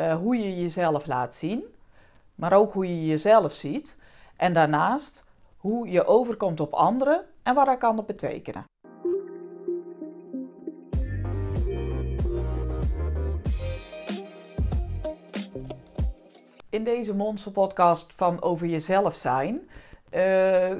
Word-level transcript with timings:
uh, 0.00 0.14
hoe 0.16 0.36
je 0.36 0.60
jezelf 0.60 1.06
laat 1.06 1.34
zien, 1.34 1.64
maar 2.34 2.52
ook 2.52 2.72
hoe 2.72 2.86
je 2.86 3.06
jezelf 3.06 3.52
ziet. 3.52 3.98
En 4.36 4.52
daarnaast 4.52 5.24
hoe 5.56 5.88
je 5.88 6.06
overkomt 6.06 6.60
op 6.60 6.72
anderen 6.72 7.24
en 7.42 7.54
wat 7.54 7.66
dat 7.66 7.78
kan 7.78 8.04
betekenen. 8.06 8.64
In 16.70 16.84
deze 16.84 17.14
monsterpodcast 17.14 18.12
van 18.16 18.42
over 18.42 18.66
jezelf 18.66 19.14
zijn 19.14 19.70
uh, 20.14 20.20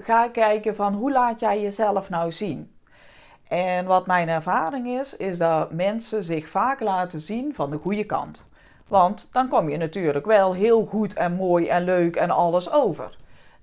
ga 0.00 0.24
ik 0.24 0.32
kijken 0.32 0.74
van 0.74 0.94
hoe 0.94 1.12
laat 1.12 1.40
jij 1.40 1.60
jezelf 1.60 2.08
nou 2.08 2.32
zien. 2.32 2.74
En 3.48 3.86
wat 3.86 4.06
mijn 4.06 4.28
ervaring 4.28 4.86
is, 4.86 5.16
is 5.16 5.38
dat 5.38 5.72
mensen 5.72 6.24
zich 6.24 6.48
vaak 6.48 6.80
laten 6.80 7.20
zien 7.20 7.54
van 7.54 7.70
de 7.70 7.76
goede 7.76 8.04
kant. 8.04 8.49
Want 8.90 9.28
dan 9.32 9.48
kom 9.48 9.68
je 9.68 9.76
natuurlijk 9.76 10.26
wel 10.26 10.54
heel 10.54 10.84
goed 10.84 11.14
en 11.14 11.32
mooi 11.32 11.68
en 11.68 11.84
leuk 11.84 12.16
en 12.16 12.30
alles 12.30 12.72
over. 12.72 13.16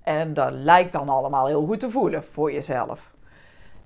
En 0.03 0.33
dat 0.33 0.51
lijkt 0.51 0.91
dan 0.91 1.09
allemaal 1.09 1.47
heel 1.47 1.65
goed 1.65 1.79
te 1.79 1.89
voelen 1.89 2.23
voor 2.23 2.51
jezelf. 2.51 3.13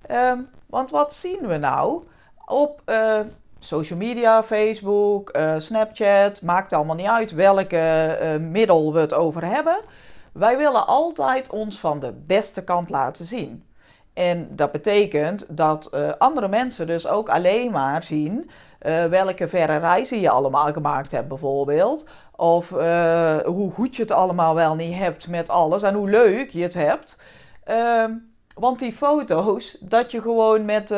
Ehm, 0.01 0.39
want 0.65 0.91
wat 0.91 1.13
zien 1.13 1.47
we 1.47 1.57
nou 1.57 2.03
op 2.45 2.81
uh, 2.85 3.19
social 3.59 3.99
media, 3.99 4.43
Facebook, 4.43 5.37
uh, 5.37 5.53
Snapchat, 5.57 6.41
maakt 6.41 6.73
allemaal 6.73 6.95
niet 6.95 7.07
uit 7.07 7.31
welke 7.31 8.17
uh, 8.21 8.49
middel 8.49 8.93
we 8.93 8.99
het 8.99 9.13
over 9.13 9.45
hebben. 9.45 9.79
Wij 10.31 10.57
willen 10.57 10.87
altijd 10.87 11.49
ons 11.49 11.79
van 11.79 11.99
de 11.99 12.13
beste 12.13 12.63
kant 12.63 12.89
laten 12.89 13.25
zien. 13.25 13.65
En 14.13 14.47
dat 14.55 14.71
betekent 14.71 15.57
dat 15.57 15.91
andere 16.17 16.47
mensen 16.47 16.87
dus 16.87 17.07
ook 17.07 17.29
alleen 17.29 17.71
maar 17.71 18.03
zien 18.03 18.49
uh, 18.85 19.05
welke 19.05 19.47
verre 19.47 19.77
reizen 19.77 20.19
je 20.19 20.29
allemaal 20.29 20.73
gemaakt 20.73 21.11
hebt, 21.11 21.27
bijvoorbeeld. 21.27 22.05
Of 22.35 22.71
uh, 22.71 23.35
hoe 23.35 23.71
goed 23.71 23.95
je 23.95 24.01
het 24.01 24.11
allemaal 24.11 24.55
wel 24.55 24.75
niet 24.75 24.97
hebt 24.97 25.27
met 25.27 25.49
alles 25.49 25.83
en 25.83 25.93
hoe 25.93 26.09
leuk 26.09 26.49
je 26.49 26.61
het 26.61 26.73
hebt. 26.73 27.17
Uh, 27.69 28.05
want 28.55 28.79
die 28.79 28.93
foto's, 28.93 29.77
dat 29.79 30.11
je 30.11 30.21
gewoon 30.21 30.65
met 30.65 30.89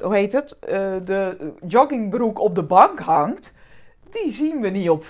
hoe 0.00 0.14
heet 0.14 0.32
het, 0.32 0.58
de 1.04 1.52
joggingbroek 1.66 2.40
op 2.40 2.54
de 2.54 2.62
bank 2.62 2.98
hangt, 3.00 3.54
die 4.10 4.32
zien 4.32 4.60
we 4.60 4.68
niet 4.68 4.90
op 4.90 5.04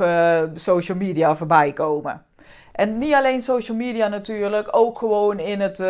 social 0.55 0.99
media 0.99 1.37
voorbij 1.37 1.73
komen. 1.73 2.25
En 2.73 2.99
niet 2.99 3.15
alleen 3.15 3.43
social 3.43 3.77
media 3.77 4.09
natuurlijk, 4.09 4.77
ook 4.77 4.99
gewoon 4.99 5.39
in 5.39 5.61
het 5.61 5.83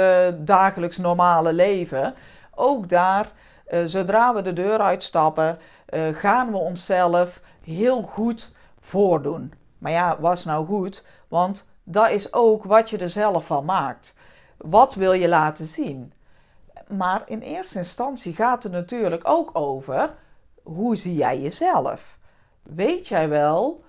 dagelijks 0.46 0.96
normale 0.96 1.52
leven. 1.52 2.14
Ook 2.54 2.88
daar 2.88 3.32
uh, 3.68 3.80
zodra 3.84 4.34
we 4.34 4.42
de 4.42 4.52
deur 4.52 4.78
uitstappen, 4.78 5.58
uh, 5.88 6.08
gaan 6.16 6.50
we 6.50 6.56
onszelf 6.56 7.40
heel 7.64 8.02
goed 8.02 8.52
voordoen. 8.80 9.52
Maar 9.78 9.92
ja, 9.92 10.20
was 10.20 10.44
nou 10.44 10.66
goed? 10.66 11.04
Want 11.28 11.68
dat 11.84 12.10
is 12.10 12.32
ook 12.32 12.64
wat 12.64 12.90
je 12.90 12.98
er 12.98 13.08
zelf 13.08 13.46
van 13.46 13.64
maakt. 13.64 14.14
Wat 14.56 14.94
wil 14.94 15.12
je 15.12 15.28
laten 15.28 15.66
zien? 15.66 16.12
Maar 16.88 17.22
in 17.26 17.40
eerste 17.40 17.78
instantie 17.78 18.34
gaat 18.34 18.62
het 18.62 18.72
natuurlijk 18.72 19.28
ook 19.28 19.50
over 19.52 20.14
hoe 20.62 20.96
zie 20.96 21.14
jij 21.14 21.40
jezelf? 21.40 22.18
Weet 22.62 23.08
jij 23.08 23.28
wel 23.28 23.84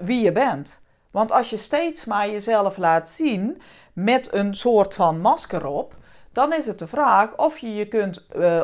wie 0.00 0.22
je 0.22 0.32
bent? 0.32 0.82
Want 1.16 1.32
als 1.32 1.50
je 1.50 1.56
steeds 1.56 2.04
maar 2.04 2.30
jezelf 2.30 2.76
laat 2.76 3.08
zien 3.08 3.62
met 3.92 4.32
een 4.32 4.54
soort 4.54 4.94
van 4.94 5.20
masker 5.20 5.66
op, 5.66 5.94
dan 6.32 6.52
is 6.52 6.66
het 6.66 6.78
de 6.78 6.86
vraag 6.86 7.36
of 7.36 7.58
je 7.58 7.74
je 7.74 7.88
kunt 7.88 8.28
uh, 8.36 8.62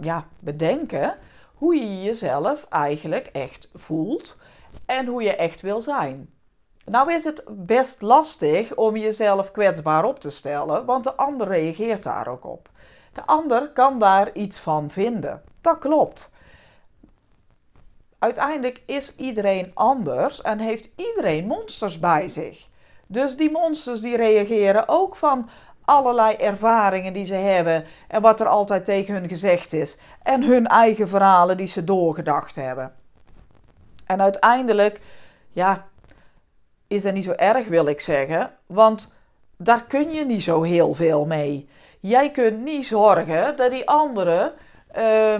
ja, 0.00 0.26
bedenken 0.38 1.16
hoe 1.54 1.76
je 1.76 2.02
jezelf 2.02 2.66
eigenlijk 2.68 3.26
echt 3.26 3.70
voelt 3.74 4.36
en 4.86 5.06
hoe 5.06 5.22
je 5.22 5.36
echt 5.36 5.60
wil 5.60 5.80
zijn. 5.80 6.30
Nou 6.84 7.12
is 7.12 7.24
het 7.24 7.44
best 7.50 8.02
lastig 8.02 8.74
om 8.74 8.96
jezelf 8.96 9.50
kwetsbaar 9.50 10.04
op 10.04 10.20
te 10.20 10.30
stellen, 10.30 10.84
want 10.84 11.04
de 11.04 11.14
ander 11.14 11.46
reageert 11.46 12.02
daar 12.02 12.28
ook 12.28 12.44
op. 12.44 12.68
De 13.12 13.26
ander 13.26 13.70
kan 13.72 13.98
daar 13.98 14.32
iets 14.32 14.58
van 14.58 14.90
vinden. 14.90 15.42
Dat 15.60 15.78
klopt. 15.78 16.32
Uiteindelijk 18.24 18.82
is 18.86 19.14
iedereen 19.16 19.70
anders 19.74 20.42
en 20.42 20.58
heeft 20.58 20.90
iedereen 20.96 21.46
monsters 21.46 21.98
bij 21.98 22.28
zich. 22.28 22.68
Dus 23.06 23.36
die 23.36 23.50
monsters 23.50 24.00
die 24.00 24.16
reageren 24.16 24.88
ook 24.88 25.16
van 25.16 25.48
allerlei 25.84 26.36
ervaringen 26.36 27.12
die 27.12 27.24
ze 27.24 27.34
hebben 27.34 27.84
en 28.08 28.22
wat 28.22 28.40
er 28.40 28.46
altijd 28.46 28.84
tegen 28.84 29.14
hun 29.14 29.28
gezegd 29.28 29.72
is 29.72 29.98
en 30.22 30.42
hun 30.42 30.66
eigen 30.66 31.08
verhalen 31.08 31.56
die 31.56 31.66
ze 31.66 31.84
doorgedacht 31.84 32.56
hebben. 32.56 32.94
En 34.06 34.20
uiteindelijk, 34.20 35.00
ja, 35.50 35.86
is 36.86 37.02
dat 37.02 37.14
niet 37.14 37.24
zo 37.24 37.32
erg 37.32 37.66
wil 37.66 37.86
ik 37.86 38.00
zeggen, 38.00 38.50
want 38.66 39.14
daar 39.56 39.84
kun 39.84 40.10
je 40.10 40.24
niet 40.24 40.42
zo 40.42 40.62
heel 40.62 40.94
veel 40.94 41.24
mee. 41.24 41.68
Jij 42.00 42.30
kunt 42.30 42.62
niet 42.62 42.86
zorgen 42.86 43.56
dat 43.56 43.70
die 43.70 43.88
anderen 43.88 44.52
uh, 44.96 45.34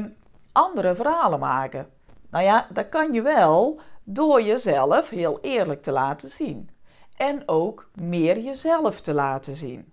andere 0.52 0.94
verhalen 0.94 1.38
maken. 1.38 1.93
Nou 2.34 2.46
ja, 2.46 2.66
dat 2.72 2.88
kan 2.88 3.12
je 3.12 3.22
wel 3.22 3.80
door 4.04 4.42
jezelf 4.42 5.08
heel 5.08 5.38
eerlijk 5.40 5.82
te 5.82 5.92
laten 5.92 6.28
zien. 6.28 6.70
En 7.16 7.42
ook 7.46 7.90
meer 7.94 8.38
jezelf 8.38 9.00
te 9.00 9.14
laten 9.14 9.56
zien. 9.56 9.92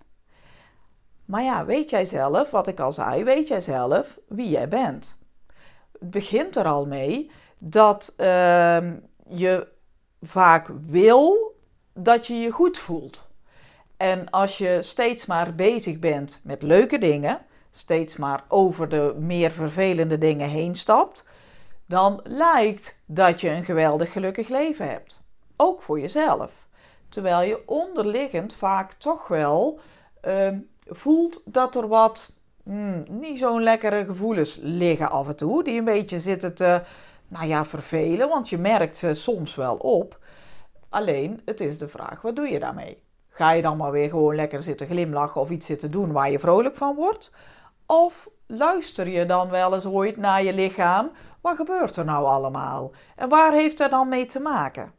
Maar 1.24 1.42
ja, 1.42 1.64
weet 1.64 1.90
jij 1.90 2.04
zelf, 2.04 2.50
wat 2.50 2.66
ik 2.66 2.80
al 2.80 2.92
zei, 2.92 3.24
weet 3.24 3.48
jij 3.48 3.60
zelf 3.60 4.18
wie 4.28 4.48
jij 4.48 4.68
bent? 4.68 5.18
Het 5.98 6.10
begint 6.10 6.56
er 6.56 6.66
al 6.66 6.86
mee 6.86 7.30
dat 7.58 8.14
uh, 8.18 8.26
je 9.26 9.68
vaak 10.20 10.70
wil 10.86 11.56
dat 11.92 12.26
je 12.26 12.34
je 12.34 12.50
goed 12.50 12.78
voelt. 12.78 13.30
En 13.96 14.30
als 14.30 14.58
je 14.58 14.78
steeds 14.80 15.26
maar 15.26 15.54
bezig 15.54 15.98
bent 15.98 16.40
met 16.44 16.62
leuke 16.62 16.98
dingen, 16.98 17.38
steeds 17.70 18.16
maar 18.16 18.44
over 18.48 18.88
de 18.88 19.14
meer 19.18 19.50
vervelende 19.50 20.18
dingen 20.18 20.48
heen 20.48 20.74
stapt, 20.74 21.24
dan 21.92 22.20
lijkt 22.24 22.98
dat 23.06 23.40
je 23.40 23.48
een 23.48 23.64
geweldig 23.64 24.12
gelukkig 24.12 24.48
leven 24.48 24.88
hebt. 24.88 25.24
Ook 25.56 25.82
voor 25.82 26.00
jezelf. 26.00 26.50
Terwijl 27.08 27.42
je 27.48 27.62
onderliggend 27.66 28.54
vaak 28.54 28.92
toch 28.92 29.28
wel 29.28 29.80
uh, 30.24 30.48
voelt 30.88 31.54
dat 31.54 31.74
er 31.74 31.88
wat 31.88 32.32
hmm, 32.62 33.04
niet 33.08 33.38
zo'n 33.38 33.62
lekkere 33.62 34.04
gevoelens 34.04 34.58
liggen 34.62 35.10
af 35.10 35.28
en 35.28 35.36
toe. 35.36 35.64
Die 35.64 35.78
een 35.78 35.84
beetje 35.84 36.20
zitten 36.20 36.54
te, 36.54 36.82
nou 37.28 37.46
ja, 37.46 37.64
vervelen. 37.64 38.28
Want 38.28 38.48
je 38.48 38.58
merkt 38.58 38.96
ze 38.96 39.14
soms 39.14 39.54
wel 39.54 39.76
op. 39.76 40.18
Alleen, 40.88 41.40
het 41.44 41.60
is 41.60 41.78
de 41.78 41.88
vraag, 41.88 42.22
wat 42.22 42.36
doe 42.36 42.48
je 42.48 42.58
daarmee? 42.58 43.02
Ga 43.28 43.52
je 43.52 43.62
dan 43.62 43.76
maar 43.76 43.90
weer 43.90 44.08
gewoon 44.08 44.34
lekker 44.34 44.62
zitten 44.62 44.86
glimlachen 44.86 45.40
of 45.40 45.50
iets 45.50 45.66
zitten 45.66 45.90
doen 45.90 46.12
waar 46.12 46.30
je 46.30 46.38
vrolijk 46.38 46.76
van 46.76 46.94
wordt? 46.94 47.32
Of 47.86 48.28
luister 48.46 49.08
je 49.08 49.26
dan 49.26 49.50
wel 49.50 49.74
eens 49.74 49.86
ooit 49.86 50.16
naar 50.16 50.42
je 50.42 50.52
lichaam? 50.52 51.10
Wat 51.40 51.56
gebeurt 51.56 51.96
er 51.96 52.04
nou 52.04 52.24
allemaal? 52.24 52.90
En 53.16 53.28
waar 53.28 53.52
heeft 53.52 53.78
dat 53.78 53.90
dan 53.90 54.08
mee 54.08 54.26
te 54.26 54.40
maken? 54.40 54.92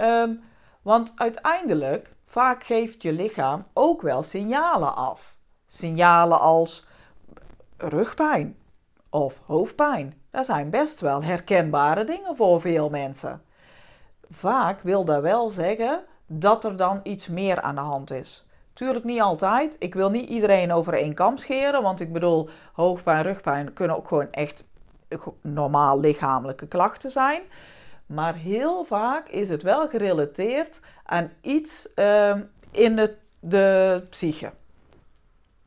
Um, 0.00 0.42
want 0.82 1.12
uiteindelijk 1.16 2.14
Vaak 2.30 2.64
geeft 2.64 3.02
je 3.02 3.12
lichaam 3.12 3.66
ook 3.72 4.02
wel 4.02 4.22
signalen 4.22 4.94
af. 4.94 5.36
Signalen 5.66 6.40
als 6.40 6.86
rugpijn 7.76 8.56
of 9.08 9.40
hoofdpijn. 9.46 10.20
Dat 10.30 10.46
zijn 10.46 10.70
best 10.70 11.00
wel 11.00 11.22
herkenbare 11.22 12.04
dingen 12.04 12.36
voor 12.36 12.60
veel 12.60 12.90
mensen. 12.90 13.42
Vaak 14.28 14.80
wil 14.80 15.04
dat 15.04 15.22
wel 15.22 15.50
zeggen 15.50 16.04
dat 16.26 16.64
er 16.64 16.76
dan 16.76 17.00
iets 17.02 17.28
meer 17.28 17.60
aan 17.60 17.74
de 17.74 17.80
hand 17.80 18.10
is. 18.10 18.46
Tuurlijk 18.72 19.04
niet 19.04 19.20
altijd. 19.20 19.76
Ik 19.78 19.94
wil 19.94 20.10
niet 20.10 20.28
iedereen 20.28 20.72
over 20.72 20.92
één 20.92 21.14
kam 21.14 21.36
scheren, 21.36 21.82
want 21.82 22.00
ik 22.00 22.12
bedoel, 22.12 22.48
hoofdpijn, 22.72 23.22
rugpijn 23.22 23.72
kunnen 23.72 23.96
ook 23.96 24.08
gewoon 24.08 24.30
echt 24.30 24.68
normaal 25.40 26.00
lichamelijke 26.00 26.66
klachten 26.68 27.10
zijn. 27.10 27.42
Maar 28.06 28.34
heel 28.34 28.84
vaak 28.84 29.28
is 29.28 29.48
het 29.48 29.62
wel 29.62 29.88
gerelateerd 29.88 30.80
aan 31.04 31.30
iets 31.40 31.88
uh, 31.96 32.34
in 32.70 32.96
de, 32.96 33.16
de 33.40 34.06
psyche. 34.10 34.52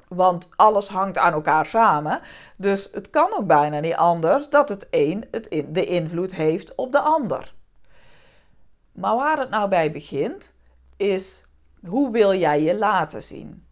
Want 0.07 0.49
alles 0.55 0.87
hangt 0.87 1.17
aan 1.17 1.33
elkaar 1.33 1.65
samen. 1.65 2.21
Dus 2.55 2.89
het 2.91 3.09
kan 3.09 3.33
ook 3.37 3.47
bijna 3.47 3.79
niet 3.79 3.95
anders 3.95 4.49
dat 4.49 4.69
het 4.69 4.87
een 4.89 5.27
het 5.31 5.47
in, 5.47 5.73
de 5.73 5.85
invloed 5.85 6.35
heeft 6.35 6.75
op 6.75 6.91
de 6.91 6.99
ander. 6.99 7.53
Maar 8.91 9.15
waar 9.15 9.39
het 9.39 9.49
nou 9.49 9.69
bij 9.69 9.91
begint, 9.91 10.55
is 10.97 11.45
hoe 11.87 12.11
wil 12.11 12.33
jij 12.33 12.61
je 12.61 12.77
laten 12.77 13.23
zien? 13.23 13.67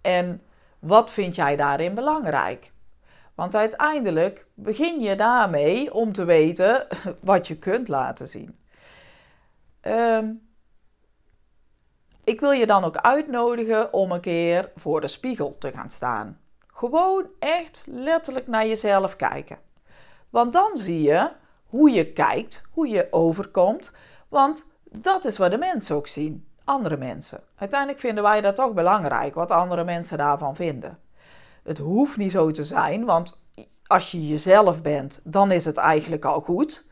En 0.00 0.42
wat 0.78 1.10
vind 1.10 1.34
jij 1.34 1.56
daarin 1.56 1.94
belangrijk? 1.94 2.72
Want 3.34 3.54
uiteindelijk 3.54 4.46
begin 4.54 5.00
je 5.00 5.16
daarmee 5.16 5.94
om 5.94 6.12
te 6.12 6.24
weten 6.24 6.86
wat 7.20 7.46
je 7.46 7.58
kunt 7.58 7.88
laten 7.88 8.26
zien. 8.26 8.58
Ehm, 9.80 10.32
ik 12.24 12.40
wil 12.40 12.50
je 12.50 12.66
dan 12.66 12.84
ook 12.84 12.96
uitnodigen 12.96 13.92
om 13.92 14.12
een 14.12 14.20
keer 14.20 14.72
voor 14.76 15.00
de 15.00 15.08
spiegel 15.08 15.58
te 15.58 15.70
gaan 15.70 15.90
staan. 15.90 16.40
Gewoon 16.66 17.26
echt 17.38 17.84
letterlijk 17.86 18.46
naar 18.46 18.66
jezelf 18.66 19.16
kijken. 19.16 19.58
Want 20.30 20.52
dan 20.52 20.76
zie 20.76 21.02
je 21.02 21.30
hoe 21.66 21.90
je 21.90 22.12
kijkt, 22.12 22.62
hoe 22.70 22.88
je 22.88 23.06
overkomt. 23.10 23.92
Want 24.28 24.66
dat 24.90 25.24
is 25.24 25.38
wat 25.38 25.50
de 25.50 25.58
mensen 25.58 25.96
ook 25.96 26.06
zien, 26.06 26.47
andere 26.68 26.96
mensen. 26.96 27.40
Uiteindelijk 27.56 28.00
vinden 28.00 28.22
wij 28.22 28.40
dat 28.40 28.56
toch 28.56 28.72
belangrijk, 28.72 29.34
wat 29.34 29.50
andere 29.50 29.84
mensen 29.84 30.18
daarvan 30.18 30.54
vinden. 30.54 30.98
Het 31.62 31.78
hoeft 31.78 32.16
niet 32.16 32.32
zo 32.32 32.50
te 32.50 32.64
zijn, 32.64 33.04
want 33.04 33.46
als 33.86 34.10
je 34.10 34.28
jezelf 34.28 34.82
bent, 34.82 35.20
dan 35.24 35.52
is 35.52 35.64
het 35.64 35.76
eigenlijk 35.76 36.24
al 36.24 36.40
goed. 36.40 36.90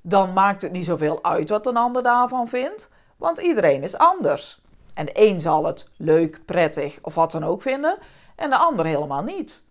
Dan 0.00 0.32
maakt 0.32 0.62
het 0.62 0.72
niet 0.72 0.84
zoveel 0.84 1.24
uit 1.24 1.48
wat 1.48 1.66
een 1.66 1.76
ander 1.76 2.02
daarvan 2.02 2.48
vindt, 2.48 2.90
want 3.16 3.38
iedereen 3.38 3.82
is 3.82 3.98
anders. 3.98 4.62
En 4.94 5.06
de 5.06 5.12
een 5.14 5.40
zal 5.40 5.64
het 5.64 5.90
leuk, 5.96 6.40
prettig 6.44 6.98
of 7.02 7.14
wat 7.14 7.30
dan 7.30 7.44
ook 7.44 7.62
vinden, 7.62 7.98
en 8.36 8.50
de 8.50 8.56
ander 8.56 8.86
helemaal 8.86 9.22
niet. 9.22 9.62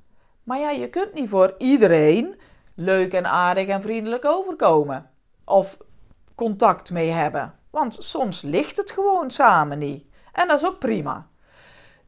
Maar 0.44 0.60
ja, 0.60 0.70
je 0.70 0.90
kunt 0.90 1.14
niet 1.14 1.30
voor 1.30 1.56
iedereen 1.58 2.40
leuk 2.76 3.14
en 3.14 3.26
aardig 3.26 3.68
en 3.68 3.82
vriendelijk 3.82 4.26
overkomen. 4.26 5.10
Of 5.46 5.78
contact 6.36 6.92
mee 6.92 7.10
hebben. 7.10 7.54
Want 7.74 7.98
soms 8.00 8.42
ligt 8.42 8.78
het 8.78 8.92
gewoon 8.92 9.32
samen 9.32 9.78
niet. 9.78 10.06
En 10.32 10.48
dat 10.48 10.62
is 10.62 10.68
ook 10.68 10.80
prima. 10.80 11.28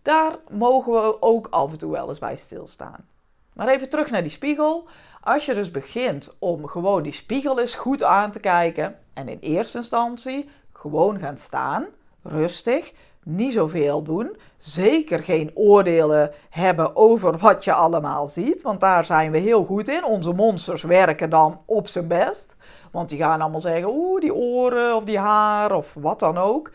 Daar 0.02 0.38
mogen 0.50 0.92
we 0.94 1.22
ook 1.22 1.48
af 1.50 1.72
en 1.72 1.78
toe 1.78 1.92
wel 1.92 2.08
eens 2.08 2.20
bij 2.20 2.36
stilstaan. 2.36 3.08
Maar 3.54 3.68
even 3.68 3.90
terug 3.90 4.10
naar 4.10 4.22
die 4.22 4.32
spiegel. 4.32 4.88
Als 5.22 5.46
je 5.46 5.54
dus 5.54 5.72
begint 5.72 6.36
om 6.40 6.68
gewoon 6.68 7.04
die 7.04 7.14
spiegel 7.14 7.60
eens 7.60 7.76
goed 7.76 8.04
aan 8.04 8.32
te 8.32 8.40
kijken 8.40 9.00
en 9.14 9.30
in 9.30 9.40
eerste 9.40 9.78
instantie 9.78 10.50
gewoon 10.74 11.20
gaan 11.20 11.38
staan, 11.38 11.86
rustig, 12.22 12.94
niet 13.26 13.54
zoveel 13.54 14.02
doen, 14.02 14.38
zeker 14.58 15.24
geen 15.24 15.52
oordelen 15.54 16.32
hebben 16.50 16.96
over 16.96 17.38
wat 17.38 17.64
je 17.64 17.74
allemaal 17.74 18.28
ziet, 18.28 18.62
want 18.62 18.80
daar 18.80 19.06
zijn 19.06 19.32
we 19.32 19.38
heel 19.38 19.64
goed 19.64 19.88
in. 19.88 20.06
Onze 20.06 20.34
monsters 20.34 20.84
werken 20.84 21.30
dan 21.30 21.62
op 21.66 21.88
zijn 21.88 22.08
best, 22.08 22.58
want 22.92 23.10
die 23.10 23.18
gaan 23.18 23.42
allemaal 23.42 23.60
zeggen, 23.60 23.90
oeh, 23.90 24.22
die 24.22 24.34
oren 24.34 24.96
of 24.96 25.04
die 25.04 25.18
haar 25.18 25.72
of 25.72 25.94
wat 25.94 26.20
dan 26.20 26.38
ook. 26.38 26.72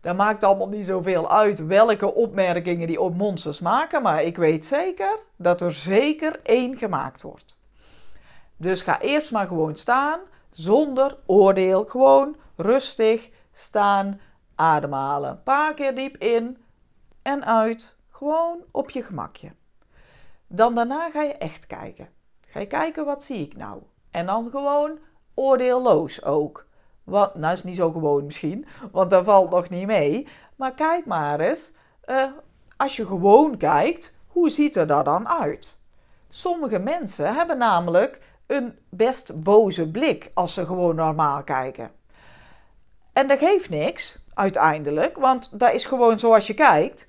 Dat 0.00 0.16
maakt 0.16 0.44
allemaal 0.44 0.68
niet 0.68 0.86
zoveel 0.86 1.30
uit 1.30 1.66
welke 1.66 2.14
opmerkingen 2.14 2.86
die 2.86 3.00
op 3.00 3.16
monsters 3.16 3.60
maken, 3.60 4.02
maar 4.02 4.22
ik 4.22 4.36
weet 4.36 4.64
zeker 4.64 5.18
dat 5.36 5.60
er 5.60 5.72
zeker 5.72 6.40
één 6.42 6.78
gemaakt 6.78 7.22
wordt. 7.22 7.62
Dus 8.56 8.82
ga 8.82 9.00
eerst 9.00 9.32
maar 9.32 9.46
gewoon 9.46 9.76
staan, 9.76 10.20
zonder 10.50 11.16
oordeel, 11.26 11.84
gewoon 11.84 12.36
rustig 12.56 13.30
staan, 13.52 14.20
ademhalen. 14.56 15.30
Een 15.30 15.42
paar 15.42 15.74
keer 15.74 15.94
diep 15.94 16.16
in 16.16 16.58
en 17.22 17.44
uit, 17.44 17.98
gewoon 18.10 18.58
op 18.70 18.90
je 18.90 19.02
gemakje. 19.02 19.52
Dan 20.46 20.74
daarna 20.74 21.10
ga 21.10 21.22
je 21.22 21.34
echt 21.34 21.66
kijken. 21.66 22.08
Ga 22.40 22.60
je 22.60 22.66
kijken, 22.66 23.04
wat 23.04 23.22
zie 23.22 23.42
ik 23.42 23.56
nou? 23.56 23.82
En 24.10 24.26
dan 24.26 24.50
gewoon 24.50 24.98
oordeelloos 25.34 26.24
ook. 26.24 26.66
Wat, 27.04 27.34
nou 27.34 27.52
is 27.52 27.64
niet 27.64 27.76
zo 27.76 27.90
gewoon 27.90 28.24
misschien, 28.24 28.66
want 28.92 29.10
dat 29.10 29.24
valt 29.24 29.50
nog 29.50 29.68
niet 29.68 29.86
mee. 29.86 30.28
Maar 30.56 30.74
kijk 30.74 31.06
maar 31.06 31.40
eens, 31.40 31.72
uh, 32.06 32.24
als 32.76 32.96
je 32.96 33.06
gewoon 33.06 33.56
kijkt, 33.56 34.14
hoe 34.26 34.50
ziet 34.50 34.76
er 34.76 34.86
dat 34.86 35.04
dan 35.04 35.28
uit? 35.28 35.80
Sommige 36.28 36.78
mensen 36.78 37.34
hebben 37.34 37.58
namelijk 37.58 38.20
een 38.46 38.78
best 38.88 39.42
boze 39.42 39.90
blik 39.90 40.30
als 40.34 40.54
ze 40.54 40.66
gewoon 40.66 40.94
normaal 40.94 41.44
kijken. 41.44 41.90
En 43.12 43.28
dat 43.28 43.38
geeft 43.38 43.70
niks, 43.70 44.25
uiteindelijk, 44.36 45.16
want 45.16 45.58
dat 45.60 45.72
is 45.72 45.86
gewoon 45.86 46.18
zoals 46.18 46.46
je 46.46 46.54
kijkt. 46.54 47.06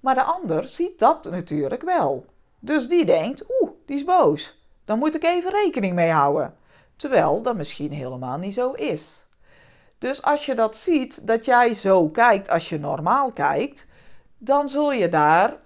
Maar 0.00 0.14
de 0.14 0.22
ander 0.22 0.64
ziet 0.64 0.98
dat 0.98 1.30
natuurlijk 1.30 1.82
wel. 1.82 2.24
Dus 2.58 2.88
die 2.88 3.04
denkt, 3.04 3.44
oeh, 3.60 3.70
die 3.86 3.96
is 3.96 4.04
boos. 4.04 4.62
Dan 4.84 4.98
moet 4.98 5.14
ik 5.14 5.24
even 5.24 5.50
rekening 5.50 5.94
mee 5.94 6.10
houden. 6.10 6.54
Terwijl 6.96 7.42
dat 7.42 7.56
misschien 7.56 7.92
helemaal 7.92 8.38
niet 8.38 8.54
zo 8.54 8.72
is. 8.72 9.26
Dus 9.98 10.22
als 10.22 10.46
je 10.46 10.54
dat 10.54 10.76
ziet, 10.76 11.26
dat 11.26 11.44
jij 11.44 11.74
zo 11.74 12.08
kijkt 12.08 12.50
als 12.50 12.68
je 12.68 12.78
normaal 12.78 13.32
kijkt, 13.32 13.86
dan 14.38 14.68
zul 14.68 14.92
je 14.92 15.08
daar 15.08 15.56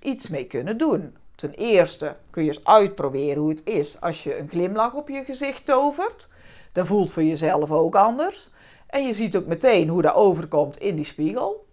iets 0.00 0.28
mee 0.28 0.46
kunnen 0.46 0.76
doen. 0.76 1.16
Ten 1.34 1.52
eerste 1.54 2.16
kun 2.30 2.42
je 2.42 2.48
eens 2.48 2.64
uitproberen 2.64 3.42
hoe 3.42 3.50
het 3.50 3.66
is 3.66 4.00
als 4.00 4.22
je 4.22 4.38
een 4.38 4.48
glimlach 4.48 4.92
op 4.94 5.08
je 5.08 5.24
gezicht 5.24 5.66
tovert. 5.66 6.30
Dat 6.72 6.86
voelt 6.86 7.10
voor 7.10 7.22
jezelf 7.22 7.70
ook 7.70 7.94
anders. 7.94 8.50
En 8.88 9.06
je 9.06 9.12
ziet 9.12 9.36
ook 9.36 9.46
meteen 9.46 9.88
hoe 9.88 10.02
dat 10.02 10.14
overkomt 10.14 10.78
in 10.78 10.96
die 10.96 11.04
spiegel. 11.04 11.66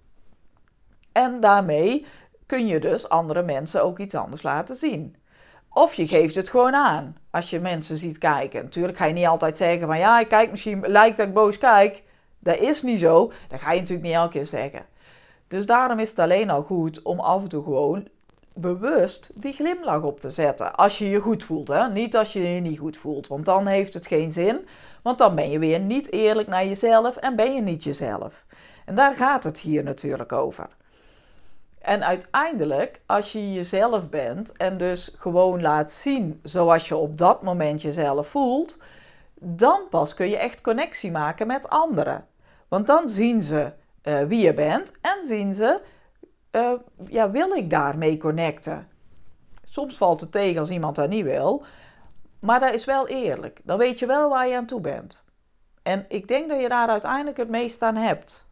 En 1.11 1.39
daarmee 1.39 2.05
kun 2.45 2.67
je 2.67 2.79
dus 2.79 3.09
andere 3.09 3.41
mensen 3.41 3.83
ook 3.83 3.99
iets 3.99 4.15
anders 4.15 4.43
laten 4.43 4.75
zien. 4.75 5.15
Of 5.69 5.93
je 5.93 6.07
geeft 6.07 6.35
het 6.35 6.49
gewoon 6.49 6.73
aan 6.75 7.17
als 7.31 7.49
je 7.49 7.59
mensen 7.59 7.97
ziet 7.97 8.17
kijken. 8.17 8.63
Natuurlijk 8.63 8.97
ga 8.97 9.05
je 9.05 9.13
niet 9.13 9.25
altijd 9.25 9.57
zeggen 9.57 9.87
van 9.87 9.97
ja, 9.97 10.19
ik 10.19 10.27
kijk 10.27 10.51
misschien, 10.51 10.83
lijkt 10.87 11.17
dat 11.17 11.27
ik 11.27 11.33
boos 11.33 11.57
kijk. 11.57 12.03
Dat 12.39 12.57
is 12.57 12.81
niet 12.81 12.99
zo. 12.99 13.31
Dat 13.47 13.59
ga 13.59 13.71
je 13.71 13.79
natuurlijk 13.79 14.07
niet 14.07 14.15
elke 14.15 14.31
keer 14.31 14.45
zeggen. 14.45 14.85
Dus 15.47 15.65
daarom 15.65 15.99
is 15.99 16.09
het 16.09 16.19
alleen 16.19 16.49
al 16.49 16.61
goed 16.61 17.01
om 17.01 17.19
af 17.19 17.41
en 17.41 17.47
toe 17.49 17.63
gewoon 17.63 18.07
bewust 18.53 19.31
die 19.35 19.53
glimlach 19.53 20.01
op 20.01 20.19
te 20.19 20.29
zetten. 20.29 20.75
Als 20.75 20.97
je 20.97 21.09
je 21.09 21.19
goed 21.19 21.43
voelt, 21.43 21.67
hè? 21.67 21.89
niet 21.89 22.17
als 22.17 22.33
je 22.33 22.53
je 22.53 22.61
niet 22.61 22.79
goed 22.79 22.97
voelt. 22.97 23.27
Want 23.27 23.45
dan 23.45 23.67
heeft 23.67 23.93
het 23.93 24.07
geen 24.07 24.31
zin. 24.31 24.67
Want 25.05 25.17
dan 25.17 25.35
ben 25.35 25.49
je 25.49 25.59
weer 25.59 25.79
niet 25.79 26.11
eerlijk 26.11 26.47
naar 26.47 26.65
jezelf 26.65 27.15
en 27.15 27.35
ben 27.35 27.53
je 27.53 27.61
niet 27.61 27.83
jezelf. 27.83 28.45
En 28.85 28.95
daar 28.95 29.15
gaat 29.15 29.43
het 29.43 29.59
hier 29.59 29.83
natuurlijk 29.83 30.31
over. 30.31 30.67
En 31.81 32.05
uiteindelijk, 32.05 33.01
als 33.05 33.31
je 33.31 33.53
jezelf 33.53 34.09
bent 34.09 34.57
en 34.57 34.77
dus 34.77 35.15
gewoon 35.17 35.61
laat 35.61 35.91
zien 35.91 36.39
zoals 36.43 36.87
je 36.87 36.95
op 36.95 37.17
dat 37.17 37.43
moment 37.43 37.81
jezelf 37.81 38.27
voelt, 38.27 38.83
dan 39.39 39.81
pas 39.89 40.13
kun 40.13 40.29
je 40.29 40.37
echt 40.37 40.61
connectie 40.61 41.11
maken 41.11 41.47
met 41.47 41.69
anderen. 41.69 42.25
Want 42.67 42.87
dan 42.87 43.09
zien 43.09 43.41
ze 43.41 43.71
uh, 44.03 44.21
wie 44.23 44.43
je 44.43 44.53
bent 44.53 44.97
en 45.01 45.23
zien 45.23 45.53
ze, 45.53 45.81
uh, 46.51 46.71
ja, 47.07 47.31
wil 47.31 47.51
ik 47.51 47.69
daarmee 47.69 48.17
connecten? 48.17 48.87
Soms 49.63 49.97
valt 49.97 50.21
het 50.21 50.31
tegen 50.31 50.59
als 50.59 50.69
iemand 50.69 50.95
dat 50.95 51.09
niet 51.09 51.23
wil, 51.23 51.65
maar 52.39 52.59
dat 52.59 52.73
is 52.73 52.85
wel 52.85 53.07
eerlijk. 53.07 53.59
Dan 53.63 53.77
weet 53.77 53.99
je 53.99 54.05
wel 54.05 54.29
waar 54.29 54.47
je 54.47 54.55
aan 54.55 54.65
toe 54.65 54.81
bent. 54.81 55.23
En 55.83 56.05
ik 56.07 56.27
denk 56.27 56.49
dat 56.49 56.61
je 56.61 56.69
daar 56.69 56.87
uiteindelijk 56.89 57.37
het 57.37 57.49
meest 57.49 57.81
aan 57.81 57.95
hebt. 57.95 58.45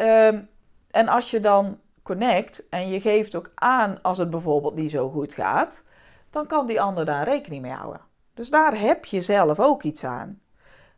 Um, 0.00 0.48
en 0.90 1.08
als 1.08 1.30
je 1.30 1.40
dan 1.40 1.80
connect 2.02 2.68
en 2.68 2.88
je 2.88 3.00
geeft 3.00 3.34
ook 3.34 3.50
aan 3.54 3.98
als 4.02 4.18
het 4.18 4.30
bijvoorbeeld 4.30 4.74
niet 4.74 4.90
zo 4.90 5.10
goed 5.10 5.32
gaat, 5.32 5.82
dan 6.30 6.46
kan 6.46 6.66
die 6.66 6.80
ander 6.80 7.04
daar 7.04 7.24
rekening 7.24 7.62
mee 7.62 7.72
houden. 7.72 8.00
Dus 8.34 8.50
daar 8.50 8.80
heb 8.80 9.04
je 9.04 9.20
zelf 9.20 9.60
ook 9.60 9.82
iets 9.82 10.04
aan. 10.04 10.40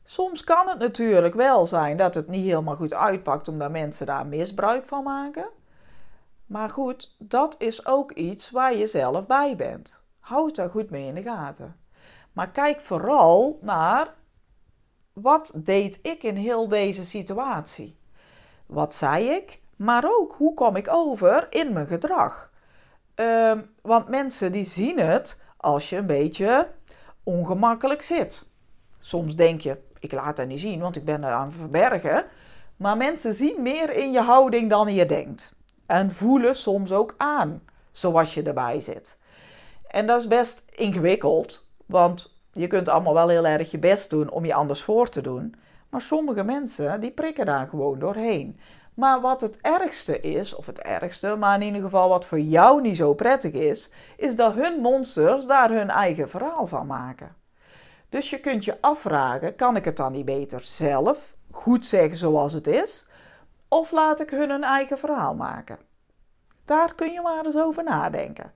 Soms 0.04 0.44
kan 0.44 0.68
het 0.68 0.78
natuurlijk 0.78 1.34
wel 1.34 1.66
zijn 1.66 1.96
dat 1.96 2.14
het 2.14 2.28
niet 2.28 2.44
helemaal 2.44 2.76
goed 2.76 2.94
uitpakt 2.94 3.48
omdat 3.48 3.70
mensen 3.70 4.06
daar 4.06 4.26
misbruik 4.26 4.86
van 4.86 5.02
maken. 5.02 5.48
Maar 6.46 6.70
goed, 6.70 7.16
dat 7.18 7.54
is 7.58 7.86
ook 7.86 8.12
iets 8.12 8.50
waar 8.50 8.76
je 8.76 8.86
zelf 8.86 9.26
bij 9.26 9.56
bent. 9.56 10.02
Houd 10.18 10.54
daar 10.54 10.70
goed 10.70 10.90
mee 10.90 11.06
in 11.06 11.14
de 11.14 11.22
gaten. 11.22 11.76
Maar 12.38 12.50
kijk 12.50 12.80
vooral 12.80 13.58
naar 13.60 14.14
wat 15.12 15.60
deed 15.64 15.98
ik 16.02 16.22
in 16.22 16.36
heel 16.36 16.68
deze 16.68 17.04
situatie? 17.04 17.98
Wat 18.66 18.94
zei 18.94 19.28
ik? 19.28 19.60
Maar 19.76 20.04
ook 20.06 20.34
hoe 20.36 20.54
kom 20.54 20.76
ik 20.76 20.88
over 20.88 21.46
in 21.50 21.72
mijn 21.72 21.86
gedrag? 21.86 22.50
Uh, 23.16 23.52
want 23.82 24.08
mensen 24.08 24.52
die 24.52 24.64
zien 24.64 24.98
het 24.98 25.40
als 25.56 25.88
je 25.90 25.96
een 25.96 26.06
beetje 26.06 26.70
ongemakkelijk 27.22 28.02
zit. 28.02 28.48
Soms 28.98 29.36
denk 29.36 29.60
je, 29.60 29.78
ik 29.98 30.12
laat 30.12 30.36
dat 30.36 30.46
niet 30.46 30.60
zien, 30.60 30.80
want 30.80 30.96
ik 30.96 31.04
ben 31.04 31.24
aan 31.24 31.46
het 31.46 31.56
verbergen. 31.56 32.26
Maar 32.76 32.96
mensen 32.96 33.34
zien 33.34 33.62
meer 33.62 33.90
in 33.90 34.12
je 34.12 34.20
houding 34.20 34.70
dan 34.70 34.94
je 34.94 35.06
denkt. 35.06 35.54
En 35.86 36.12
voelen 36.12 36.56
soms 36.56 36.92
ook 36.92 37.14
aan, 37.16 37.62
zoals 37.90 38.34
je 38.34 38.42
erbij 38.42 38.80
zit. 38.80 39.18
En 39.88 40.06
dat 40.06 40.20
is 40.20 40.28
best 40.28 40.64
ingewikkeld, 40.74 41.67
want 41.88 42.40
je 42.52 42.66
kunt 42.66 42.88
allemaal 42.88 43.14
wel 43.14 43.28
heel 43.28 43.46
erg 43.46 43.70
je 43.70 43.78
best 43.78 44.10
doen 44.10 44.30
om 44.30 44.44
je 44.44 44.54
anders 44.54 44.82
voor 44.82 45.08
te 45.08 45.20
doen. 45.20 45.54
Maar 45.88 46.02
sommige 46.02 46.44
mensen, 46.44 47.00
die 47.00 47.10
prikken 47.10 47.46
daar 47.46 47.68
gewoon 47.68 47.98
doorheen. 47.98 48.58
Maar 48.94 49.20
wat 49.20 49.40
het 49.40 49.58
ergste 49.60 50.20
is, 50.20 50.54
of 50.54 50.66
het 50.66 50.78
ergste, 50.78 51.36
maar 51.36 51.54
in 51.54 51.66
ieder 51.66 51.82
geval 51.82 52.08
wat 52.08 52.24
voor 52.24 52.40
jou 52.40 52.80
niet 52.80 52.96
zo 52.96 53.14
prettig 53.14 53.52
is, 53.52 53.90
is 54.16 54.36
dat 54.36 54.54
hun 54.54 54.80
monsters 54.80 55.46
daar 55.46 55.70
hun 55.70 55.90
eigen 55.90 56.28
verhaal 56.28 56.66
van 56.66 56.86
maken. 56.86 57.36
Dus 58.08 58.30
je 58.30 58.40
kunt 58.40 58.64
je 58.64 58.80
afvragen: 58.80 59.56
kan 59.56 59.76
ik 59.76 59.84
het 59.84 59.96
dan 59.96 60.12
niet 60.12 60.24
beter 60.24 60.60
zelf 60.60 61.34
goed 61.50 61.86
zeggen 61.86 62.16
zoals 62.16 62.52
het 62.52 62.66
is? 62.66 63.06
Of 63.68 63.90
laat 63.90 64.20
ik 64.20 64.30
hun 64.30 64.50
een 64.50 64.64
eigen 64.64 64.98
verhaal 64.98 65.34
maken? 65.34 65.78
Daar 66.64 66.94
kun 66.94 67.12
je 67.12 67.20
maar 67.20 67.44
eens 67.44 67.58
over 67.58 67.84
nadenken. 67.84 68.52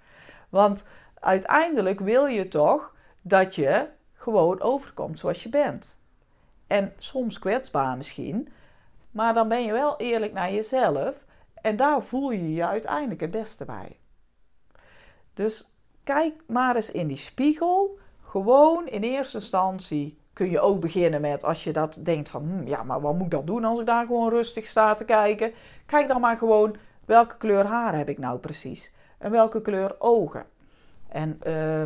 Want 0.49 0.85
uiteindelijk 1.15 2.01
wil 2.01 2.27
je 2.27 2.49
toch 2.49 2.95
dat 3.23 3.55
je 3.55 3.89
gewoon 4.13 4.61
overkomt 4.61 5.19
zoals 5.19 5.43
je 5.43 5.49
bent. 5.49 6.01
En 6.67 6.93
soms 6.99 7.39
kwetsbaar 7.39 7.97
misschien, 7.97 8.49
maar 9.11 9.35
dan 9.35 9.49
ben 9.49 9.63
je 9.63 9.73
wel 9.73 9.97
eerlijk 9.97 10.33
naar 10.33 10.53
jezelf 10.53 11.25
en 11.55 11.77
daar 11.77 12.03
voel 12.03 12.31
je 12.31 12.53
je 12.53 12.67
uiteindelijk 12.67 13.21
het 13.21 13.31
beste 13.31 13.65
bij. 13.65 13.97
Dus 15.35 15.75
kijk 16.05 16.35
maar 16.47 16.77
eens 16.77 16.91
in 16.91 17.07
die 17.07 17.17
spiegel. 17.17 17.99
Gewoon 18.23 18.89
in 18.89 19.03
eerste 19.03 19.37
instantie 19.37 20.19
kun 20.33 20.51
je 20.51 20.61
ook 20.61 20.81
beginnen 20.81 21.21
met 21.21 21.45
als 21.45 21.65
je 21.65 21.73
dat 21.73 21.99
denkt 22.03 22.29
van 22.29 22.43
hm, 22.43 22.67
ja, 22.67 22.83
maar 22.83 23.01
wat 23.01 23.15
moet 23.15 23.25
ik 23.25 23.31
dan 23.31 23.45
doen 23.45 23.65
als 23.65 23.81
ik 23.81 23.87
daar 23.87 24.07
gewoon 24.07 24.31
rustig 24.31 24.67
sta 24.67 24.95
te 24.95 25.05
kijken? 25.05 25.53
Kijk 25.87 26.09
dan 26.09 26.21
maar 26.21 26.37
gewoon 26.37 26.77
welke 27.05 27.37
kleur 27.37 27.65
haar 27.65 27.97
heb 27.97 28.09
ik 28.09 28.19
nou 28.19 28.39
precies 28.39 28.93
en 29.19 29.31
welke 29.31 29.61
kleur 29.61 29.97
ogen. 29.99 30.47
En 31.09 31.41
uh, 31.47 31.83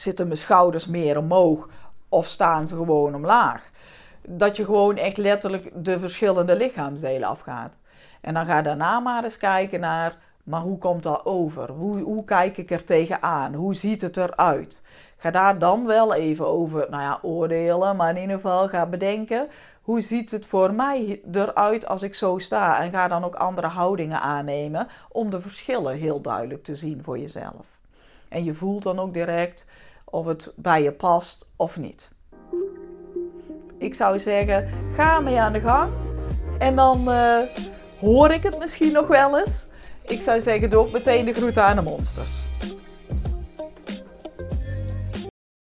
zitten 0.00 0.26
mijn 0.26 0.38
schouders 0.38 0.86
meer 0.86 1.18
omhoog 1.18 1.68
of 2.08 2.26
staan 2.26 2.66
ze 2.66 2.76
gewoon 2.76 3.14
omlaag? 3.14 3.70
Dat 4.28 4.56
je 4.56 4.64
gewoon 4.64 4.96
echt 4.96 5.16
letterlijk 5.16 5.70
de 5.84 5.98
verschillende 5.98 6.56
lichaamsdelen 6.56 7.28
afgaat. 7.28 7.78
En 8.20 8.34
dan 8.34 8.46
ga 8.46 8.62
daarna 8.62 9.00
maar 9.00 9.24
eens 9.24 9.36
kijken 9.36 9.80
naar, 9.80 10.16
maar 10.44 10.60
hoe 10.60 10.78
komt 10.78 11.02
dat 11.02 11.24
over? 11.24 11.70
Hoe, 11.70 12.00
hoe 12.00 12.24
kijk 12.24 12.56
ik 12.56 12.70
er 12.70 12.84
tegenaan? 12.84 13.54
Hoe 13.54 13.74
ziet 13.74 14.00
het 14.00 14.16
eruit? 14.16 14.82
Ga 15.16 15.30
daar 15.30 15.58
dan 15.58 15.86
wel 15.86 16.14
even 16.14 16.46
over, 16.46 16.86
nou 16.90 17.02
ja, 17.02 17.18
oordelen, 17.22 17.96
maar 17.96 18.10
in 18.10 18.20
ieder 18.20 18.36
geval 18.36 18.68
ga 18.68 18.86
bedenken, 18.86 19.48
hoe 19.82 20.00
ziet 20.00 20.30
het 20.30 20.46
voor 20.46 20.74
mij 20.74 21.20
eruit 21.32 21.86
als 21.86 22.02
ik 22.02 22.14
zo 22.14 22.38
sta? 22.38 22.82
En 22.82 22.90
ga 22.90 23.08
dan 23.08 23.24
ook 23.24 23.34
andere 23.34 23.66
houdingen 23.66 24.20
aannemen 24.20 24.88
om 25.08 25.30
de 25.30 25.40
verschillen 25.40 25.96
heel 25.96 26.20
duidelijk 26.20 26.64
te 26.64 26.74
zien 26.74 27.02
voor 27.02 27.18
jezelf. 27.18 27.75
En 28.28 28.44
je 28.44 28.54
voelt 28.54 28.82
dan 28.82 28.98
ook 28.98 29.14
direct 29.14 29.66
of 30.04 30.26
het 30.26 30.52
bij 30.56 30.82
je 30.82 30.92
past 30.92 31.50
of 31.56 31.78
niet. 31.78 32.14
Ik 33.78 33.94
zou 33.94 34.18
zeggen, 34.18 34.68
ga 34.94 35.20
mee 35.20 35.40
aan 35.40 35.52
de 35.52 35.60
gang. 35.60 35.92
En 36.58 36.76
dan 36.76 37.08
uh, 37.08 37.38
hoor 37.98 38.30
ik 38.30 38.42
het 38.42 38.58
misschien 38.58 38.92
nog 38.92 39.06
wel 39.06 39.38
eens. 39.38 39.66
Ik 40.02 40.20
zou 40.20 40.40
zeggen, 40.40 40.70
doe 40.70 40.80
ook 40.80 40.92
meteen 40.92 41.24
de 41.24 41.32
groeten 41.32 41.64
aan 41.64 41.76
de 41.76 41.82
monsters. 41.82 42.48